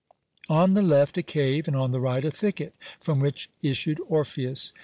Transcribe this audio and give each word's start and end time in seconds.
On 0.49 0.73
the 0.73 0.81
left 0.81 1.15
a 1.19 1.21
cave, 1.21 1.67
and 1.67 1.77
on 1.77 1.91
the 1.91 1.99
right 1.99 2.25
a 2.25 2.31
thicket, 2.31 2.73
from 3.01 3.19
which 3.19 3.51
issued 3.61 4.01
Orpheus. 4.07 4.73